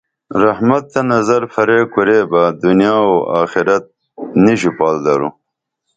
رحمت 0.43 0.83
تہ 0.93 1.01
نظر 1.11 1.41
پھریع 1.53 1.83
کوریبہ 1.93 2.43
دنیا 2.63 2.95
و 3.09 3.13
آخرت 3.41 3.83
نی 4.43 4.53
ژوپال 4.61 4.95
درو 5.05 5.29